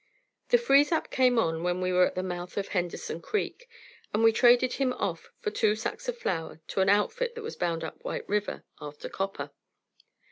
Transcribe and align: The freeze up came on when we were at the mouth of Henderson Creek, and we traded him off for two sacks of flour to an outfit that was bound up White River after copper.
The 0.49 0.57
freeze 0.57 0.91
up 0.91 1.11
came 1.11 1.37
on 1.37 1.61
when 1.61 1.79
we 1.79 1.93
were 1.93 2.07
at 2.07 2.15
the 2.15 2.23
mouth 2.23 2.57
of 2.57 2.69
Henderson 2.69 3.21
Creek, 3.21 3.69
and 4.11 4.23
we 4.23 4.31
traded 4.31 4.73
him 4.73 4.93
off 4.93 5.29
for 5.37 5.51
two 5.51 5.75
sacks 5.75 6.07
of 6.07 6.17
flour 6.17 6.59
to 6.69 6.81
an 6.81 6.89
outfit 6.89 7.35
that 7.35 7.43
was 7.43 7.55
bound 7.55 7.83
up 7.83 8.03
White 8.03 8.27
River 8.27 8.63
after 8.81 9.09
copper. 9.09 9.51